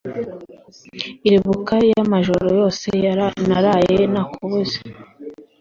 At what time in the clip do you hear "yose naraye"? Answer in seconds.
2.59-3.97